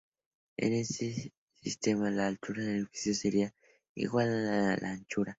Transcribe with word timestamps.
En 0.57 0.73
este 0.73 1.31
sistema 1.61 2.09
la 2.09 2.25
altura 2.25 2.63
del 2.63 2.77
edificio 2.77 3.13
sería 3.13 3.53
igual 3.93 4.47
a 4.49 4.79
su 4.79 4.85
anchura. 4.87 5.29